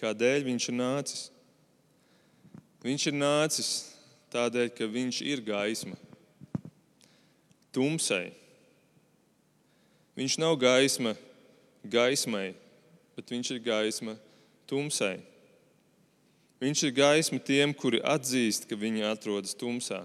[0.00, 1.26] Kādēļ viņš ir nācis?
[2.84, 3.74] Viņš ir nācis
[4.34, 5.96] tādēļ, ka viņš ir gaisma.
[7.72, 8.34] Tumsai.
[10.14, 11.14] Viņš nav gaisma
[11.88, 12.50] gaismai,
[13.16, 14.20] bet viņš ir gaisma
[14.68, 15.16] tumsai.
[16.64, 19.98] Viņš ir gaisma tiem, kuri atzīst, ka viņi atrodas tumsā.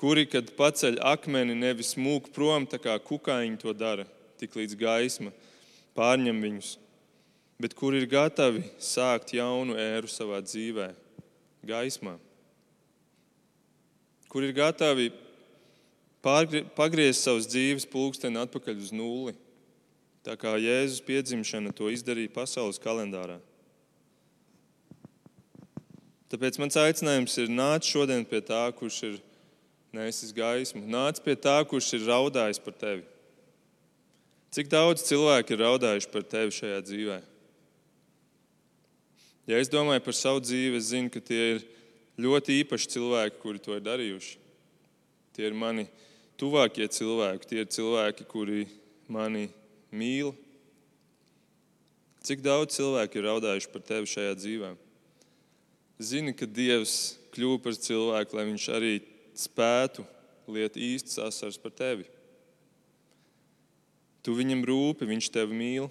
[0.00, 4.06] Kuri, kad paceļ akmeni, nevis mūk prom, tā kā kukaiņi to dara,
[4.40, 5.34] tik līdz gaisma
[5.92, 6.70] pārņem viņus,
[7.60, 10.88] bet kuri ir gatavi sākt jaunu ēru savā dzīvē,
[11.68, 12.16] gaismā.
[14.32, 15.12] Kur ir gatavi
[16.24, 19.36] pagriezt savas dzīves pulksteni atpakaļ uz nulli,
[20.24, 23.42] tā kā Jēzus piedzimšana to izdarīja pasaules kalendārā.
[26.32, 29.16] Tāpēc mans aicinājums ir nāc šodien pie tā, kurš ir
[29.92, 30.80] nesis gaismu.
[30.88, 33.02] Nāc pie tā, kurš ir raudājis par tevi.
[34.52, 37.18] Cik daudz cilvēku ir raudājuši par tevi šajā dzīvē?
[39.50, 41.66] Ja es domāju par savu dzīvi, es zinu, ka tie ir
[42.20, 44.38] ļoti īpaši cilvēki, kuri to ir darījuši.
[45.36, 45.84] Tie ir mani
[46.40, 48.64] tuvākie cilvēki, tie ir cilvēki, kuri
[49.12, 49.50] mani
[49.92, 50.32] mīl.
[52.24, 54.81] Cik daudz cilvēku ir raudājuši par tevi šajā dzīvēm?
[56.02, 58.92] Zini, ka Dievs kļūst par cilvēku, lai viņš arī
[59.38, 60.04] spētu
[60.52, 62.06] liet īstas asaras par tevi.
[64.22, 65.88] Tu viņam rūpi, viņš tevi mīl.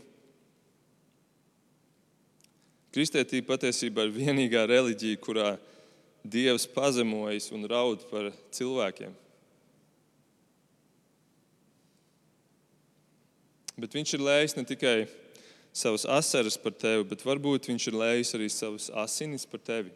[2.92, 5.50] Kristētība patiesībā ir vienīgā reliģija, kurā
[6.22, 9.16] Dievs pazemojas un raud par cilvēkiem.
[13.82, 14.96] Bet viņš ir lējis ne tikai
[15.74, 19.94] savas asaras par tevi, bet varbūt viņš ir lējis arī savas asinis par tevi.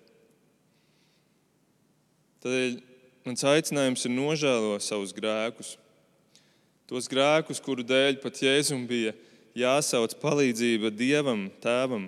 [2.45, 2.75] Tādēļ
[3.25, 5.71] mans aicinājums ir nožēlot savus grēkus.
[6.85, 9.15] Tos grēkus, kuru dēļ pat Jēzum bija
[9.57, 12.03] jāsauc palīdzība Dievam, Tēvam.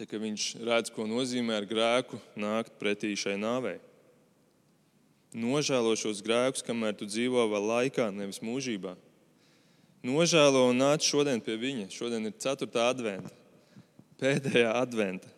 [0.00, 3.74] Tā kā viņš redz, ko nozīmē ar grēku nākt pretī šai nāvei.
[5.36, 8.94] Nožēlo šos grēkus, kamēr tu dzīvo vēl laikā, nevis mūžībā.
[10.08, 11.90] Nožēlo un nāc šodien pie viņa.
[11.92, 12.70] Šodien ir 4.
[12.88, 13.36] adventa,
[14.24, 15.28] pēdējā adventa.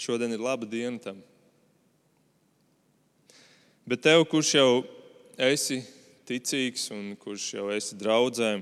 [0.00, 1.20] Šodien ir laba diena tam.
[3.82, 4.82] Bet tev, kurš jau
[5.42, 5.80] esi
[6.28, 8.60] ticīgs un kurš jau esi draudzē,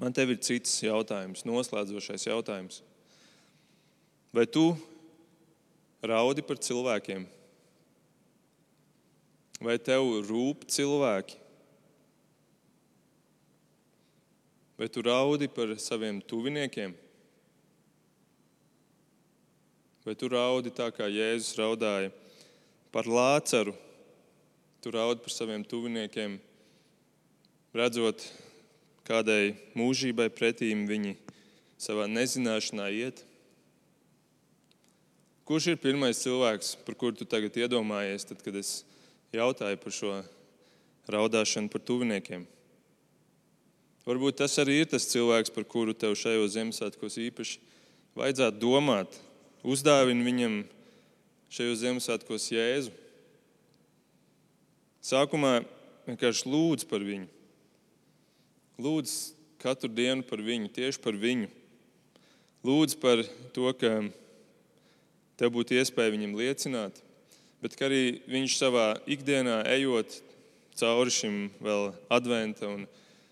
[0.00, 2.80] man te ir cits jautājums, noslēdzošais jautājums.
[4.32, 4.70] Vai tu
[6.00, 7.26] raudi par cilvēkiem?
[9.60, 11.36] Vai tev rūp cilvēki?
[14.80, 16.96] Vai tu raudi par saviem tuviniekiem?
[20.08, 22.08] Vai tu raudi tā, kā Jēzus raudāja
[22.88, 23.76] par Lācaru?
[24.80, 26.38] Tu raudi par saviem tuviniekiem,
[27.76, 28.22] redzot,
[29.04, 31.18] kādai mūžībai pretīm viņi
[31.76, 33.20] savā nezināšanā iet.
[35.44, 38.86] Kurš ir pirmais cilvēks, par kuru tu tagad iedomājies, tad, kad es
[39.36, 40.14] jautāju par šo
[41.12, 42.46] raudāšanu par tuviniekiem?
[44.08, 47.60] Varbūt tas arī ir tas cilvēks, par kuru tev šajos Ziemassvētkos īpaši
[48.16, 49.20] vajadzētu domāt.
[49.60, 50.58] Uzdāvini viņam
[51.52, 52.96] šajos Ziemassvētkos Jēzu.
[55.00, 55.62] Sākumā
[56.04, 57.24] vienkārši lūdz par viņu.
[58.80, 59.14] Lūdz
[59.60, 61.48] katru dienu par viņu, tieši par viņu.
[62.68, 63.22] Lūdz par
[63.56, 63.94] to, ka
[65.40, 67.00] tev būtu iespēja viņam liecināt,
[67.64, 70.18] bet arī viņš savā ikdienā ejot
[70.76, 72.84] cauri šim vēl adventa un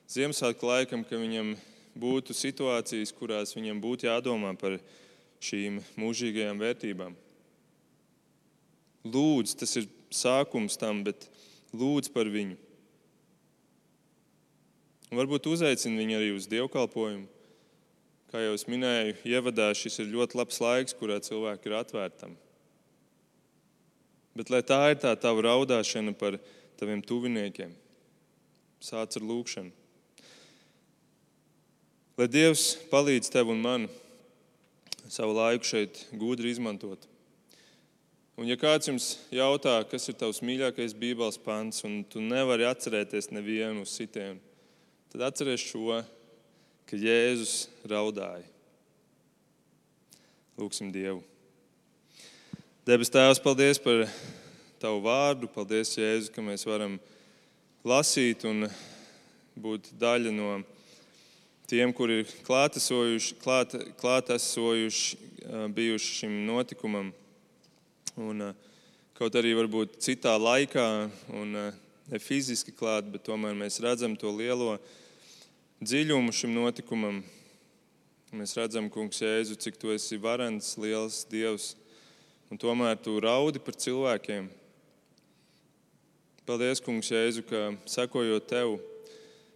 [0.08, 1.50] Ziemassvētku laikam, ka viņam
[2.00, 4.78] būtu situācijas, kurās viņam būtu jādomā par
[5.44, 7.12] šīm mūžīgajām vērtībām.
[9.04, 11.28] Lūdzu, tas ir sākums tam, bet
[11.76, 12.56] lūdz par viņu.
[15.08, 17.26] Un varbūt uzaicini viņu arī uz dievkalpojumu.
[18.28, 22.34] Kā jau es minēju, ievadā šis ir ļoti labs laiks, kurā cilvēki ir atvērtam.
[24.36, 26.36] Bet lai tā ir tā tava raudāšana par
[26.78, 27.72] taviem tuviniekiem,
[28.84, 29.72] sāc ar lūgšanu.
[32.18, 33.88] Lai Dievs palīdz tev un man
[35.08, 37.08] savu laiku šeit gudri izmantot.
[38.38, 43.32] Un, ja kāds jums jautā, kas ir tavs mīļākais Bībeles pants, un tu nevari atcerēties
[43.34, 44.38] nevienu uz sitienu,
[45.10, 45.96] tad atceries šo,
[46.86, 48.46] ka Jēzus raudāja.
[50.54, 51.18] Lūksim Dievu.
[52.86, 54.06] Debes Tēvs, paldies par
[54.78, 55.50] Tavu vārdu.
[55.50, 56.94] Paldies, Jēzu, ka mēs varam
[57.82, 58.68] lasīt un
[59.58, 60.60] būt daļa no
[61.66, 67.10] tiem, kuri ir klātesojuši, klāt, klātesojuši bijuši šim notikumam.
[68.18, 68.54] Un, eh,
[69.14, 70.84] kaut arī varbūt citā laikā
[71.38, 71.74] un eh,
[72.10, 74.72] ne fiziski klāt, bet tomēr mēs redzam to lielo
[75.78, 77.20] dziļumu šim notikumam.
[78.34, 81.76] Mēs redzam, Kungs, Jēzu, cik tu esi varants, liels Dievs,
[82.50, 84.48] un tomēr tu raudi par cilvēkiem.
[86.48, 88.74] Paldies, Kungs, Jēzu, ka sekojot tev,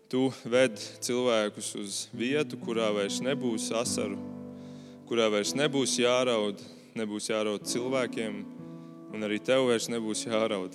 [0.06, 4.20] tu ved cilvēkus uz vietu, kurā vairs nebūs asaru,
[5.10, 6.62] kurā vairs nebūs jāraud,
[6.98, 8.40] nebūs jāraud cilvēkiem,
[9.12, 10.74] un arī tev vairs nebūs jāraud.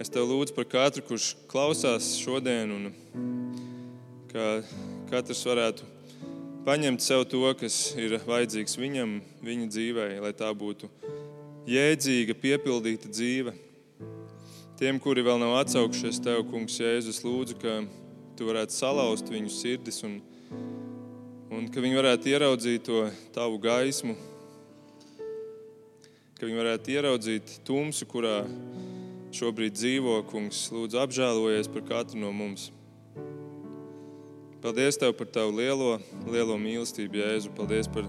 [0.00, 2.92] Es tev lūdzu par katru, kurš klausās šodien, un
[4.30, 4.60] ka
[5.10, 5.88] katrs varētu
[6.64, 10.88] paņemt sev to, kas ir vajadzīgs viņam, viņa dzīvē, lai tā būtu
[11.68, 13.52] jēdzīga, piepildīta dzīve.
[14.80, 17.82] Tiem, kuri vēl nav atsaukšies tev, Kungs, Jēzus, lūdzu, ka
[18.38, 20.16] tu varētu salauzt viņu sirdis un,
[21.52, 23.04] un ka viņi varētu ieraudzīt to
[23.36, 24.16] tavu gaismu
[26.40, 28.38] ka viņi varētu ieraudzīt tumsu, kurā
[29.36, 30.14] šobrīd dzīvo.
[30.30, 32.70] Kungs, lūdzu, apžēlojies par katru no mums.
[34.64, 35.98] Paldies Tev par Tavu lielo,
[36.32, 37.52] lielo mīlestību, Jēzu.
[37.56, 38.08] Paldies par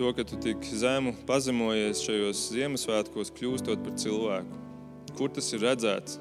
[0.00, 4.60] to, ka Tu tik zemu pazemojies šajos Ziemassvētkos, kļūstot par cilvēku.
[5.20, 6.16] Kur tas ir redzēts?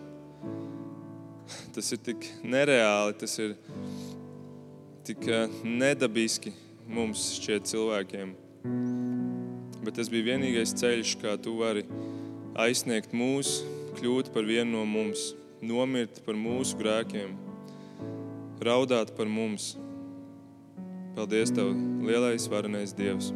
[1.73, 3.55] Tas ir tik nereāli, tas ir
[5.07, 6.53] tik eh, nedabiski
[6.89, 8.35] mums šķiet cilvēkiem
[9.84, 11.86] bet tas bija vienīgais ceļš, kā tu vari
[12.59, 13.59] aizsniegt mūs,
[13.99, 17.36] kļūt par vienu no mums, nomirt par mūsu grēkiem,
[18.63, 19.73] raudāt par mums.
[21.17, 21.73] Paldies, Tev,
[22.05, 23.34] lielais, varenais Dievs!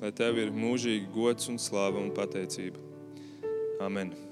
[0.00, 2.80] Lai Tev ir mūžīgi gods un slāva un pateicība.
[3.84, 4.29] Amen!